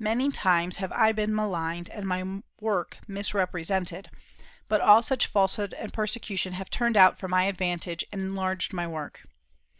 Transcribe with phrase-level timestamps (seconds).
[0.00, 4.10] Many times have I been maligned and my work misrepresented;
[4.66, 8.88] but all such falsehood and persecution have turned out for my advantage and enlarged my
[8.88, 9.20] work.